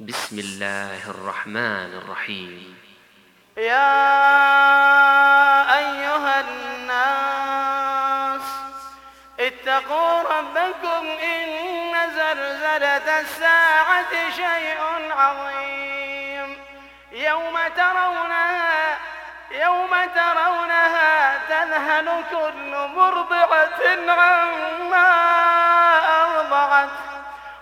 بسم 0.00 0.38
الله 0.38 1.10
الرحمن 1.10 1.94
الرحيم. 2.02 2.78
يا 3.56 3.94
أيها 5.78 6.40
الناس 6.40 7.60
اتقوا 9.40 10.22
ربكم 10.22 11.06
إن 11.22 11.94
زلزلة 12.10 13.20
الساعة 13.20 14.30
شيء 14.36 14.80
عظيم. 15.16 16.56
يوم 17.12 17.58
ترونها 17.76 18.98
يوم 19.50 19.90
ترونها 20.14 21.38
تذهل 21.48 22.24
كل 22.30 22.88
مرضعة 22.96 23.80
عما 24.08 25.10
أرضعت. 26.22 27.13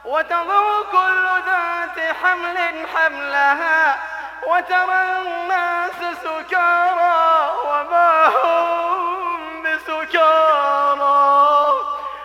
وتضع 0.05 0.83
كل 0.93 1.27
ذات 1.47 2.17
حمل 2.23 2.87
حملها 2.95 3.99
وترى 4.47 5.03
الناس 5.19 6.17
سكارى 6.23 7.51
وما 7.65 8.27
هم 8.27 9.63
بسكارى. 9.63 11.13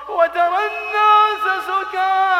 وترى 0.09 0.61
الناس 0.67 1.43
سكارى 1.67 2.36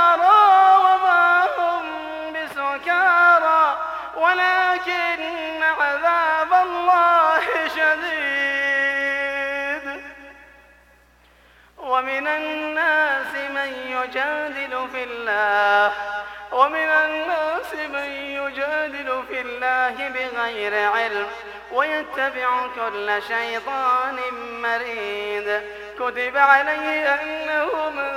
ومن 16.68 16.90
الناس 16.90 17.74
من 17.94 18.12
يجادل 18.12 19.24
في 19.28 19.42
الله 19.42 20.10
بغير 20.10 20.90
علم 20.90 21.28
ويتبع 21.72 22.68
كل 22.76 23.22
شيطان 23.28 24.16
مريد. 24.62 25.62
كتب 26.00 26.38
عليه 26.38 27.14
أنه 27.14 27.90
من 27.90 28.12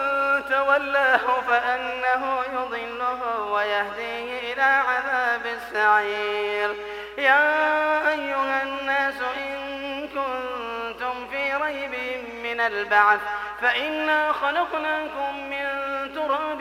تولاه 0.48 1.40
فأنه 1.48 2.42
يضله 2.52 3.40
ويهديه 3.40 4.52
إلى 4.52 4.62
عذاب 4.62 5.46
السعير. 5.46 6.74
يا 7.18 8.08
أيها 8.08 8.62
الناس 8.62 9.14
إن 9.36 10.08
كنتم 10.08 11.28
في 11.30 11.54
ريب 11.54 11.94
من 12.42 12.60
البعث 12.60 13.20
فإنا 13.60 14.32
خلقناكم 14.32 15.50
من 15.50 15.66
تراب 16.14 16.60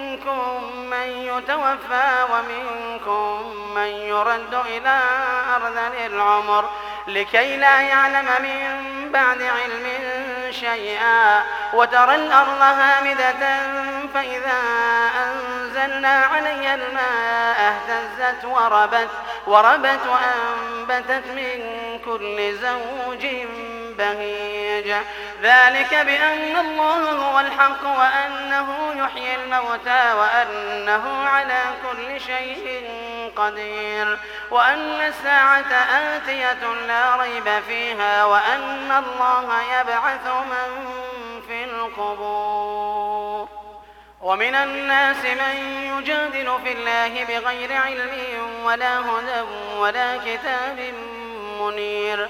من 0.89 1.07
يتوفى 1.07 2.25
ومنكم 2.31 3.55
من 3.75 3.87
يرد 3.87 4.53
إلى 4.53 4.99
أرذل 5.55 6.13
العمر 6.13 6.69
لكي 7.07 7.57
لا 7.57 7.81
يعلم 7.81 8.25
من 8.41 9.11
بعد 9.11 9.41
علم 9.41 9.87
شيئا 10.51 11.43
وترى 11.73 12.15
الأرض 12.15 12.61
هامدة 12.61 13.33
فإذا 14.13 14.59
أنزلنا 15.25 16.21
عليها 16.33 16.75
الماء 16.75 17.57
اهتزت 17.59 18.45
وربت 18.45 19.09
وربت 19.47 19.99
وأنبتت 20.07 21.27
من 21.27 21.59
كل 22.05 22.55
زوج 22.55 23.25
بهيج. 23.97 24.93
ذلك 25.41 25.93
بأن 25.93 26.57
الله 26.57 27.11
هو 27.11 27.39
الحق 27.39 27.83
وأنه 27.83 28.93
يحيي 28.95 29.35
الموتى 29.35 30.13
وأنه 30.13 31.27
على 31.27 31.61
كل 31.83 32.21
شيء 32.21 32.89
قدير. 33.35 34.17
وأن 34.51 35.01
الساعة 35.01 35.73
آتية 35.73 36.73
لا 36.87 37.15
ريب 37.15 37.59
فيها 37.67 38.25
وأن 38.25 38.91
الله 38.91 39.61
يبعث 39.79 40.27
من 40.27 40.91
في 41.47 41.63
القبور. 41.63 43.47
ومن 44.21 44.55
الناس 44.55 45.25
من 45.25 45.55
يجادل 45.97 46.59
في 46.63 46.71
الله 46.71 47.23
بغير 47.25 47.73
علم 47.73 48.11
ولا 48.63 48.99
هدى 48.99 49.41
ولا 49.77 50.17
كتاب 50.17 50.93
منير. 51.61 52.29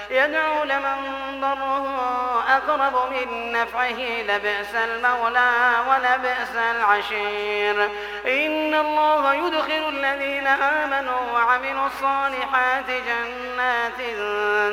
يدعو 0.11 0.63
لمن 0.63 0.97
ضره 1.41 1.87
أقرب 2.49 3.11
من 3.11 3.51
نفعه 3.51 4.21
لبئس 4.21 4.75
المولى 4.75 5.73
ولبئس 5.87 6.55
العشير. 6.55 7.89
إن 8.25 8.73
الله 8.73 9.33
يدخل 9.33 9.89
الذين 9.89 10.47
آمنوا 10.47 11.31
وعملوا 11.33 11.87
الصالحات 11.87 12.85
جنات 12.87 13.97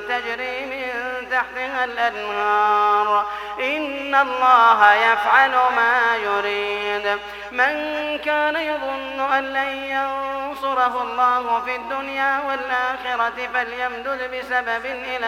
تجري 0.09 0.67
من 0.67 1.29
تحتها 1.31 1.85
الأنهار. 1.85 3.27
إن 3.61 4.15
الله 4.15 4.95
يفعل 4.95 5.51
ما 5.51 6.17
يريد. 6.17 7.19
من 7.53 8.19
كان 8.19 8.57
يظن 8.57 9.21
أن 9.21 9.45
لن 9.45 9.69
ينصره 9.69 11.03
الله 11.03 11.61
في 11.61 11.77
الدنيا 11.77 12.41
والآخرة 12.49 13.49
فليمدد 13.55 14.31
بسبب 14.35 14.87
إلى 14.87 15.28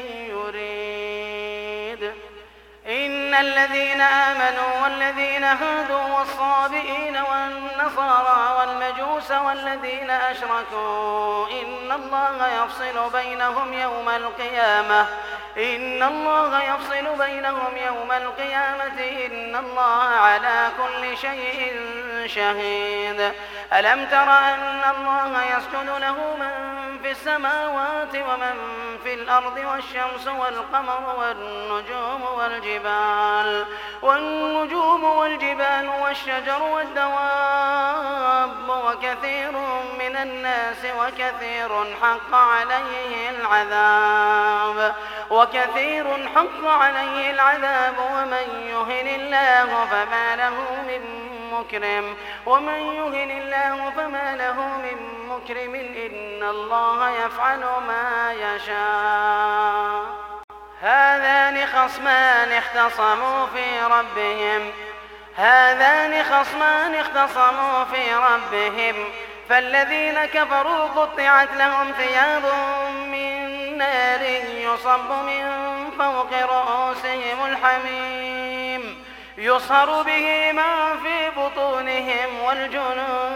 الذين 3.41 4.01
آمنوا 4.01 4.83
والذين 4.83 5.43
هادوا 5.43 6.19
والصابئين 6.19 7.17
والنصارى 7.17 8.55
والمجوس 8.59 9.31
والذين 9.31 10.09
أشركوا 10.09 11.47
إن 11.47 11.91
الله 11.91 12.63
يفصل 12.63 13.09
بينهم 13.13 13.73
يوم 13.73 14.09
القيامة. 14.09 15.05
إن 15.57 16.03
الله 16.03 16.63
يفصل 16.63 17.17
بينهم 17.17 17.77
يوم 17.85 18.11
القيامة. 18.11 18.99
إن 19.25 19.55
الله 19.55 20.03
على 20.03 20.69
كل 20.77 21.17
شيء 21.17 21.81
شهيد. 22.25 23.33
ألم 23.73 24.05
تر 24.05 24.31
أن 24.31 24.81
الله 24.97 25.43
يسجد 25.57 25.89
له 25.99 26.35
من 26.39 26.70
في 27.01 27.11
السماوات 27.11 28.15
ومن 28.15 28.55
في 29.03 29.13
الأرض 29.13 29.57
والشمس 29.57 30.27
والقمر 30.27 31.15
والنجوم 31.19 32.21
والجبال 32.37 33.65
والنجوم 34.01 35.03
والجبال 35.03 35.89
والشجر 36.01 36.63
والدواب 36.63 38.69
وكثير 38.69 39.51
من 39.99 40.15
الناس 40.15 40.85
وكثير 40.99 41.95
حق 42.01 42.35
عليه 42.35 43.29
العذاب 43.29 44.95
وكثير 45.29 46.29
حق 46.35 46.67
عليه 46.67 47.31
العذاب 47.31 47.95
ومن 47.99 48.65
يهن 48.69 49.07
الله 49.21 49.85
فما 49.85 50.35
له 50.35 50.81
من 50.87 51.01
مكرم 51.51 52.15
ومن 52.45 52.79
يهن 52.79 53.31
الله 53.31 53.89
فما 53.89 54.35
له 54.35 54.77
من 54.77 55.20
مكرم 55.31 55.75
إن 55.75 56.43
الله 56.43 57.09
يفعل 57.09 57.59
ما 57.59 58.33
يشاء. 58.33 60.05
هذان 60.81 61.67
خصمان 61.67 62.51
اختصموا 62.51 63.47
في 63.47 63.81
ربهم. 63.81 64.71
هذان 65.35 66.23
خصمان 66.23 66.95
اختصموا 66.95 67.83
في 67.83 68.13
ربهم. 68.13 68.95
فالذين 69.49 70.25
كفروا 70.25 70.87
قطعت 70.87 71.53
لهم 71.53 71.91
ثياب 71.91 72.43
من 73.11 73.77
نار 73.77 74.21
يصب 74.55 75.11
من 75.11 75.43
فوق 75.99 76.33
رؤوسهم 76.41 77.45
الحميم. 77.45 79.05
يصهر 79.37 80.01
به 80.01 80.51
ما 80.51 80.97
في 81.03 81.29
بطونهم 81.29 82.39
والجنود 82.43 83.30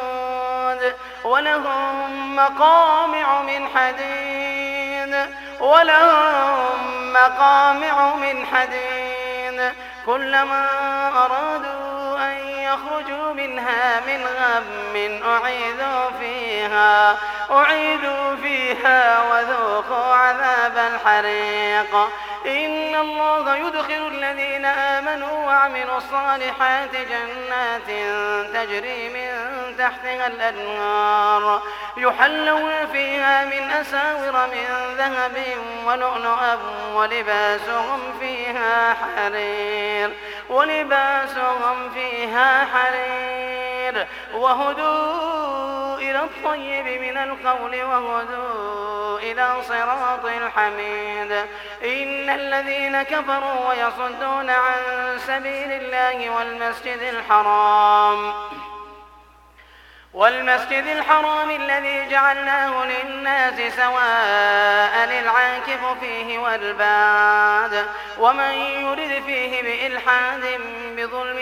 ولهم 1.25 2.35
مقامع 2.35 3.41
من 3.41 3.67
حديد 3.75 5.15
ولهم 5.59 7.13
مقامع 7.13 8.15
من 8.15 8.45
حديد. 8.45 9.73
كلما 10.05 10.67
أرادوا 11.25 12.17
أن 12.17 12.47
يخرجوا 12.47 13.33
منها 13.33 13.99
من 13.99 14.25
غم 14.25 15.23
أعيدوا 15.29 16.11
فيها. 16.19 17.17
أعيدوا 17.51 18.35
فيها 18.35 19.23
وذوقوا 19.23 20.15
عذاب 20.15 20.77
الحريق. 20.77 21.95
إن 22.45 22.95
الله 22.95 23.55
يدخل 23.55 24.07
الذين 24.07 24.65
آمنوا 24.65 25.45
وعملوا 25.45 25.97
الصالحات 25.97 26.91
جنات 26.91 27.87
تجري 28.53 29.09
من 29.09 29.31
تحتها 29.77 30.27
الأنهار. 30.27 31.61
يحلون 31.97 32.87
فيها 32.91 33.45
من 33.45 33.71
أساور 33.71 34.47
من 34.47 34.95
ذهب 34.97 35.37
ولؤلؤا 35.85 36.57
ولباسهم 36.93 37.99
فيها 38.19 38.93
حرير. 38.93 40.11
ولباسهم 40.49 41.89
فيها 41.93 42.67
حرير. 42.73 44.07
وهدوا 44.33 45.84
إلى 46.15 46.23
الطيب 46.23 47.01
من 47.01 47.17
القول 47.17 47.83
وهدوا 47.83 49.19
إلى 49.19 49.63
صراط 49.63 50.25
الحميد. 50.25 51.31
إن 51.83 52.29
الذين 52.29 53.03
كفروا 53.03 53.69
ويصدون 53.69 54.49
عن 54.49 54.79
سبيل 55.27 55.71
الله 55.71 56.29
والمسجد 56.29 57.01
الحرام 57.01 58.33
والمسجد 60.13 60.85
الحرام 60.87 61.49
الذي 61.49 62.09
جعلناه 62.09 62.85
للناس 62.85 63.73
سواء 63.75 65.19
العاكف 65.19 65.99
فيه 65.99 66.39
والباد 66.39 67.87
ومن 68.19 68.53
يرد 68.53 69.23
فيه 69.25 69.61
بإلحاد 69.61 70.61
بظلم 70.97 71.39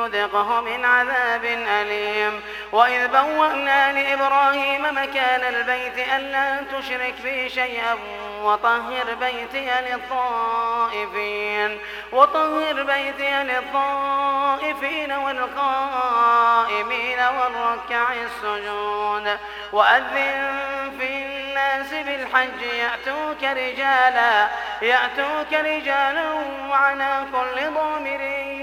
نذقه 0.00 0.60
من 0.60 0.84
عذاب 0.84 1.44
أليم. 1.44 2.42
وإذ 2.72 3.08
بوأنا 3.08 3.92
لإبراهيم 3.92 4.82
مكان 4.82 5.54
البيت 5.54 6.08
ألا 6.16 6.56
تشرك 6.72 7.14
بي 7.22 7.48
شيئا 7.48 7.98
وطهر 8.42 9.14
بيتي 9.14 9.70
للطائفين 9.90 11.78
وطهر 12.12 12.82
بيتي 12.82 13.42
للطائفين 13.42 15.12
والقائمين 15.12 17.18
والركع 17.18 18.12
السجود 18.12 19.38
وأذن 19.72 20.60
في 20.98 21.24
الناس 21.24 21.94
بالحج 21.94 22.62
يأتوك 22.62 23.42
رجالا 23.42 24.48
يأتوك 24.82 25.52
رجالا 25.52 26.32
وعلى 26.70 27.24
كل 27.32 27.70
ضامر 27.74 28.20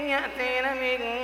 يأتين 0.08 0.72
من 0.72 1.23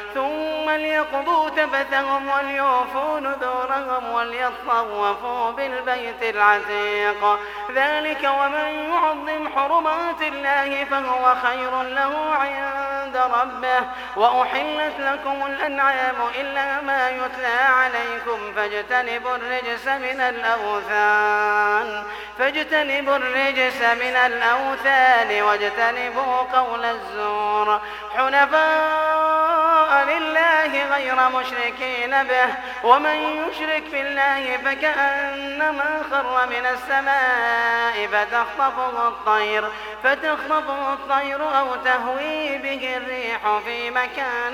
ثم 0.71 0.77
ليقضوا 0.77 1.49
تبثهم 1.49 2.29
وليوفوا 2.29 3.19
نذورهم 3.19 4.11
وليطوفوا 4.11 5.51
بالبيت 5.51 6.23
العتيق. 6.35 7.39
ذلك 7.71 8.29
ومن 8.39 8.69
يعظم 8.91 9.49
حرمات 9.55 10.21
الله 10.21 10.83
فهو 10.83 11.35
خير 11.35 11.81
له 11.81 12.35
عند 12.35 13.17
ربه. 13.17 13.83
وأحلت 14.15 14.99
لكم 14.99 15.45
الأنعام 15.45 16.15
إلا 16.39 16.81
ما 16.81 17.09
يتلى 17.09 17.47
عليكم 17.47 18.53
فاجتنبوا 18.55 19.35
الرجس 19.35 19.87
من 19.87 20.21
الأوثان. 20.21 22.03
فاجتنبوا 22.41 23.15
الرجس 23.15 23.81
من 23.81 24.15
الأوثان 24.15 25.41
واجتنبوا 25.41 26.37
قول 26.37 26.85
الزور. 26.85 27.81
حنفاء 28.17 30.03
لله 30.05 30.95
غير 30.95 31.29
مشركين 31.29 32.23
به 32.23 32.47
ومن 32.83 33.15
يشرك 33.15 33.83
بالله 33.91 34.57
فكأنما 34.57 36.03
خر 36.11 36.47
من 36.47 36.65
السماء 36.65 38.07
فتخطفه 38.07 39.07
الطير 39.07 39.63
فتخطفه 40.03 40.93
الطير 40.93 41.59
أو 41.59 41.75
تهوي 41.75 42.57
به 42.57 42.97
الريح 42.97 43.59
في 43.65 43.89
مكان 43.91 44.53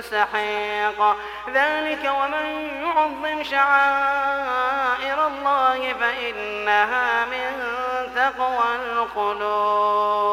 سحيق. 0.00 1.16
ذلك 1.52 2.12
ومن 2.20 2.46
يعظم 2.82 3.42
شعائر 3.42 5.26
الله 5.26 5.92
فإنها 6.00 7.24
من 7.24 7.52
تقوى 8.16 8.76
القلوب. 8.92 10.26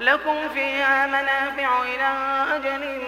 لكم 0.00 0.48
فيها 0.48 1.06
منافع 1.06 1.82
إلى 1.82 2.14
أجل 2.56 3.07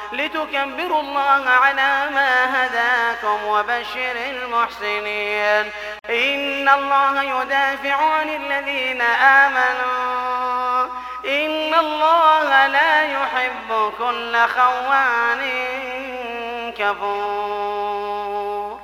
لتكبروا 0.13 1.01
الله 1.01 1.49
على 1.49 2.09
ما 2.13 2.65
هداكم 2.65 3.47
وبشر 3.47 4.15
المحسنين. 4.29 5.71
إن 6.09 6.69
الله 6.69 7.41
يدافع 7.41 7.95
عن 7.95 8.29
الذين 8.29 9.01
آمنوا. 9.01 10.83
إن 11.25 11.73
الله 11.73 12.67
لا 12.67 13.03
يحب 13.03 13.91
كل 13.97 14.37
خوان 14.37 15.49
كفور. 16.77 18.81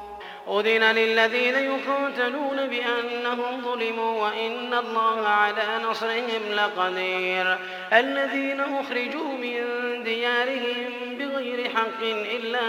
أذن 0.50 0.84
للذين 0.84 1.56
يقاتلون 1.56 2.68
بأنهم 2.68 3.62
ظلموا 3.62 4.24
وإن 4.24 4.74
الله 4.74 5.28
على 5.28 5.82
نصرهم 5.84 6.42
لقدير. 6.52 7.58
الذين 7.94 8.60
أخرجوا 8.60 9.38
من 9.38 9.64
ديارهم 10.04 11.07
بغير 11.38 11.70
حق 11.76 12.02
إلا 12.02 12.60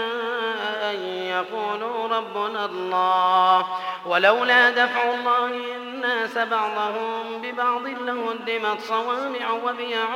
أن 0.91 0.95
يقولوا 1.05 2.07
ربنا 2.07 2.65
الله. 2.65 3.67
ولولا 4.05 4.69
دفع 4.69 5.03
الله 5.03 5.47
الناس 5.75 6.37
بعضهم 6.37 7.41
ببعض 7.41 7.81
لهدمت 7.87 8.81
صوامع 8.81 9.51
وبيع 9.65 10.07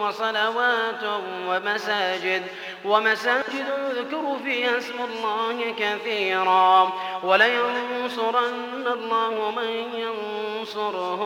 وصلوات 0.00 1.20
ومساجد. 1.48 2.42
ومساجد 2.84 3.66
يذكر 3.90 4.36
فيها 4.44 4.78
اسم 4.78 4.94
الله 5.04 5.74
كثيرا. 5.78 6.92
ولينصرن 7.22 8.86
الله 8.86 9.52
من 9.56 10.00
ينصره. 10.00 11.20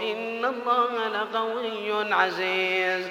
إن 0.00 0.44
الله 0.44 1.08
لقوي 1.08 2.14
عزيز. 2.14 3.10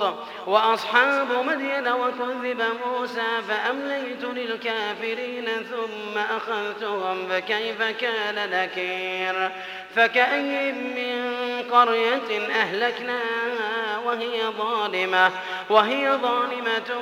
لوط 0.00 0.14
وأصحاب 0.46 1.46
مدين 1.46 1.88
وكذب 1.88 2.62
موسى 2.86 3.42
فأمليت 3.48 4.24
للكافرين 4.24 5.46
ثم 5.46 6.18
أخذتهم 6.18 7.28
فكيف 7.28 7.82
كان 7.82 8.50
نكير؟ 8.50 9.50
فكأي 9.94 10.72
من 10.72 11.22
قرية 11.70 12.48
أهلكناها 12.50 13.91
وهي 14.06 14.42
ظالمة 14.58 15.30
وهي 15.70 16.10
ظالمة 16.10 17.00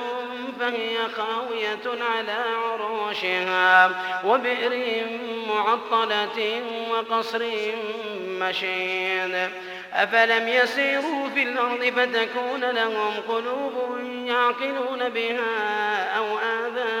فهي 0.59 0.97
خاوية 1.17 2.03
على 2.03 2.37
عروشها. 2.65 3.91
وبئر 4.25 5.05
معطلة 5.47 6.61
وقصر 6.91 7.43
مشيد. 8.27 9.49
أفلم 9.93 10.47
يسيروا 10.47 11.29
في 11.29 11.43
الأرض 11.43 11.85
فتكون 11.85 12.61
لهم 12.61 13.13
قلوب 13.27 13.99
يعقلون 14.25 15.09
بها 15.09 16.17
أو 16.17 16.25
آذان 16.37 17.00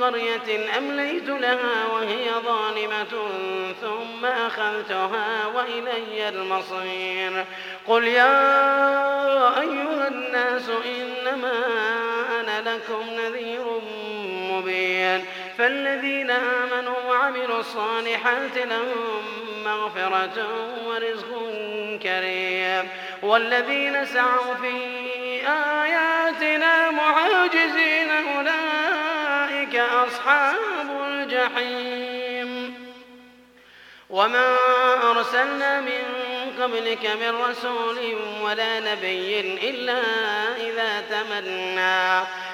قرية 0.00 0.78
أمليت 0.78 1.28
لها 1.28 1.86
وهي 1.92 2.30
ظالمة 2.44 3.28
ثم 3.80 4.26
أخذتها 4.26 5.46
وإلي 5.46 6.28
المصير. 6.28 7.44
قل 7.86 8.04
يا 8.04 9.60
أيها 9.60 10.08
الناس 10.08 10.70
إنما 10.70 11.52
أنا 12.40 12.70
لكم 12.70 13.02
نذير 13.10 13.64
مبين. 14.52 15.24
فالذين 15.58 16.30
آمنوا 16.30 16.98
وعملوا 17.08 17.60
الصالحات 17.60 18.56
لهم 18.56 19.22
مغفرة 19.64 20.48
ورزق 20.86 21.28
كريم. 22.02 22.88
والذين 23.22 24.04
سعوا 24.04 24.54
في 24.54 24.76
آياتنا 25.48 26.90
معاجزين 26.90 28.10
أولئك 28.10 28.67
أصحاب 30.06 31.02
الجحيم. 31.08 32.74
وما 34.10 34.56
أرسلنا 35.10 35.80
من 35.80 36.02
قبلك 36.62 37.06
من 37.20 37.42
رسول 37.50 37.98
ولا 38.42 38.80
نبي 38.80 39.40
إلا 39.70 40.00
إذا 40.56 41.00
تمنى. 41.00 42.26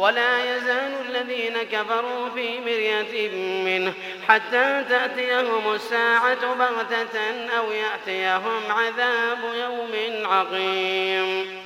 ولا 0.00 0.56
يزال 0.56 0.92
الذين 1.08 1.62
كفروا 1.62 2.28
في 2.34 2.60
مرية 2.60 3.30
منه 3.64 3.92
حتى 4.28 4.84
تأتيهم 4.88 5.74
الساعة 5.74 6.54
بغتة 6.54 7.48
أو 7.58 7.72
يأتيهم 7.72 8.72
عذاب 8.72 9.38
يوم 9.54 10.26
عقيم 10.26 11.60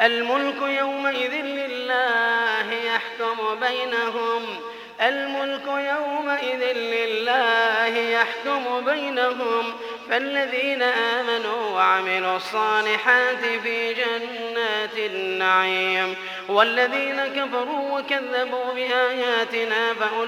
الملك 0.00 0.62
يومئذ 0.62 1.32
لله 1.32 2.72
يحكم 2.72 3.60
بينهم. 3.60 4.60
الملك 5.00 5.66
يومئذ 5.66 6.72
لله 6.72 7.96
يحكم 7.96 8.84
بينهم. 8.84 9.74
فالذين 10.10 10.82
آمنوا 10.82 11.70
وعملوا 11.74 12.36
الصالحات 12.36 13.44
في 13.62 13.94
جنات 13.94 14.96
النعيم 14.96 16.16
والذين 16.48 17.20
كفروا 17.36 17.98
وكذبوا 17.98 18.72
بآياتنا 18.74 19.94
فأولئك 19.94 20.22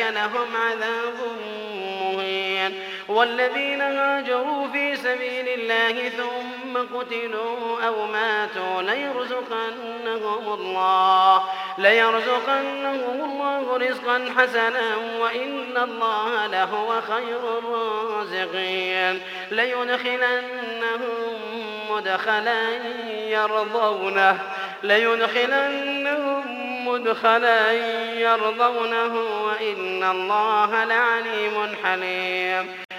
لهم 0.00 0.56
عذاب 0.56 1.14
مهين 2.14 2.80
والذين 3.08 3.80
هاجروا 3.80 4.68
في 4.68 4.96
سبيل 4.96 5.48
الله 5.48 6.08
ثم 6.08 6.57
قتلوا 6.94 7.86
أو 7.86 8.06
ماتوا 8.06 8.82
ليرزقنهم 8.82 10.54
الله 10.54 11.42
ليرزقنهم 11.78 13.24
الله 13.24 13.76
رزقا 13.76 14.34
حسنا 14.36 14.96
وإن 15.20 15.76
الله 15.76 16.46
لهو 16.46 17.00
خير 17.00 17.58
الرازقين. 17.58 19.20
ليدخلنهم 19.50 21.08
مدخلا 21.90 22.70
يرضونه 23.28 24.38
ليدخلنهم 24.82 26.58
مدخلا 26.88 27.72
يرضونه 28.12 29.14
وإن 29.44 30.04
الله 30.04 30.84
لعليم 30.84 31.76
حليم. 31.84 32.87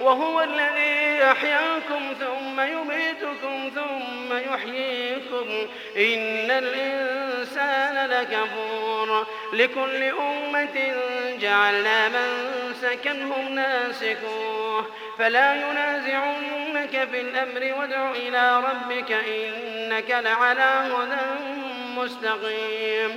وهو 0.00 0.40
الذي 0.40 1.18
يحياكم 1.18 2.14
ثم 2.20 2.60
يميتكم 2.60 3.70
ثم 3.74 4.36
يحييكم. 4.36 5.66
إن 5.96 6.50
الإنسان 6.50 8.10
لكفور. 8.10 9.26
لكل 9.52 10.02
أمة 10.02 10.94
جعلنا 11.40 12.08
من 12.08 12.52
سكنهم 12.82 13.54
ناسكوه. 13.54 14.86
فلا 15.18 15.54
ينازعنك 15.54 17.08
في 17.10 17.20
الأمر 17.20 17.80
وادع 17.80 18.10
إلى 18.10 18.56
ربك 18.56 19.12
إنك 19.12 20.10
لعلى 20.10 20.94
هدى 20.94 21.54
مستقيم. 21.96 23.16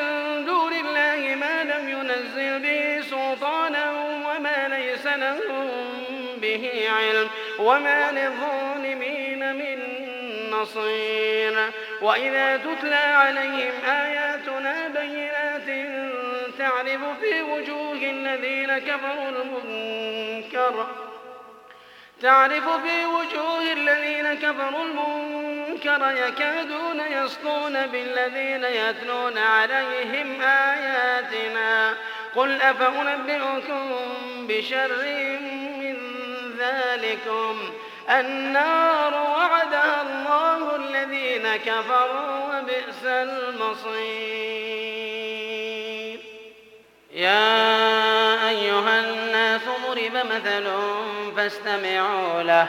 ليس 5.05 5.17
لهم 5.17 5.69
به 6.37 6.89
علم 6.89 7.29
وما 7.59 8.11
للظالمين 8.11 9.55
من 9.55 9.79
نصير. 10.51 11.71
وإذا 12.01 12.57
تتلى 12.57 12.95
عليهم 12.95 13.85
آياتنا 13.85 14.87
بينات 14.87 15.67
تعرف 16.57 17.19
في 17.21 17.41
وجوه 17.41 17.93
الذين 17.93 18.77
كفروا 18.77 19.29
المنكر 19.29 20.87
تعرف 22.21 22.69
في 22.69 23.05
وجوه 23.05 23.73
الذين 23.73 24.33
كفروا 24.33 24.83
المنكر 24.83 26.27
يكادون 26.27 26.99
يسطون 27.11 27.87
بالذين 27.87 28.63
يتلون 28.63 29.37
عليهم 29.37 30.41
آياتنا. 30.41 31.93
قل 32.35 32.61
أفأنبئكم 32.61 33.91
بشر 34.47 34.91
من 35.79 35.97
ذلكم؟ 36.57 37.59
النار 38.09 39.13
وعدها 39.13 40.01
الله 40.01 40.75
الذين 40.75 41.55
كفروا 41.55 42.59
وبئس 42.59 43.05
المصير. 43.05 43.91
يا 47.13 48.49
أيها 48.49 48.99
الناس 48.99 49.61
ضرب 49.87 50.25
مثل 50.31 50.67
فاستمعوا 51.37 52.43
له. 52.43 52.67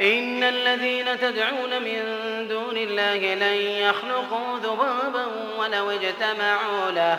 إن 0.00 0.42
الذين 0.42 1.20
تدعون 1.20 1.82
من 1.82 2.02
دون 2.48 2.76
الله 2.76 3.34
لن 3.34 3.56
يخلقوا 3.88 4.58
ذبابا 4.58 5.26
ولو 5.58 5.90
اجتمعوا 5.90 6.90
له. 6.90 7.18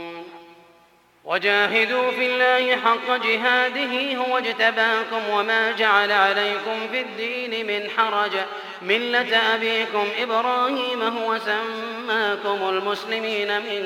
وجاهدوا 1.25 2.11
في 2.11 2.25
الله 2.25 2.75
حق 2.75 3.15
جهاده 3.23 4.15
هو 4.15 4.37
اجتباكم 4.37 5.29
وما 5.29 5.71
جعل 5.71 6.11
عليكم 6.11 6.87
في 6.91 7.01
الدين 7.01 7.67
من 7.67 7.89
حرج. 7.97 8.31
ملة 8.81 9.37
أبيكم 9.55 10.07
إبراهيم 10.21 11.01
هو 11.01 11.37
سماكم 11.37 12.69
المسلمين 12.69 13.57
من 13.57 13.83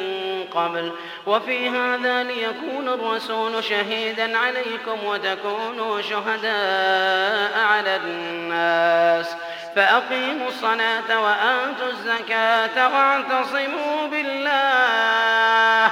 قبل. 0.52 0.92
وفي 1.26 1.70
هذا 1.70 2.24
ليكون 2.24 2.88
الرسول 2.88 3.64
شهيدا 3.64 4.38
عليكم 4.38 5.06
وتكونوا 5.06 6.02
شهداء 6.02 7.60
على 7.60 7.96
الناس. 7.96 9.36
فأقيموا 9.76 10.48
الصلاة 10.48 11.22
وآتوا 11.24 11.88
الزكاة 11.88 12.90
واعتصموا 12.94 14.08
بالله. 14.08 15.92